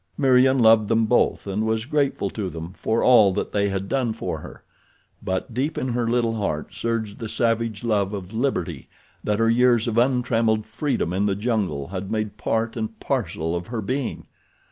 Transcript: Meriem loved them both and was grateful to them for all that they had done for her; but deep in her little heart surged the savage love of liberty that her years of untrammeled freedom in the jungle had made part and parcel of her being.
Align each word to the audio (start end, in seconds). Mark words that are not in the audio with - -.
Meriem 0.17 0.57
loved 0.57 0.87
them 0.87 1.05
both 1.05 1.45
and 1.45 1.63
was 1.63 1.85
grateful 1.85 2.31
to 2.31 2.49
them 2.49 2.73
for 2.73 3.03
all 3.03 3.31
that 3.33 3.51
they 3.51 3.69
had 3.69 3.87
done 3.87 4.13
for 4.13 4.39
her; 4.39 4.63
but 5.21 5.53
deep 5.53 5.77
in 5.77 5.89
her 5.89 6.07
little 6.07 6.33
heart 6.37 6.73
surged 6.73 7.19
the 7.19 7.29
savage 7.29 7.83
love 7.83 8.11
of 8.11 8.33
liberty 8.33 8.87
that 9.23 9.37
her 9.37 9.47
years 9.47 9.87
of 9.87 9.99
untrammeled 9.99 10.65
freedom 10.65 11.13
in 11.13 11.27
the 11.27 11.35
jungle 11.35 11.89
had 11.89 12.09
made 12.09 12.35
part 12.37 12.75
and 12.75 12.99
parcel 12.99 13.55
of 13.55 13.67
her 13.67 13.79
being. 13.79 14.25